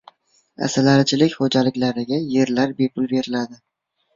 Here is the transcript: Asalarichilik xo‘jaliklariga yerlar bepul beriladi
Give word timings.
Asalarichilik 0.67 1.35
xo‘jaliklariga 1.41 2.19
yerlar 2.37 2.75
bepul 2.81 3.09
beriladi 3.13 3.63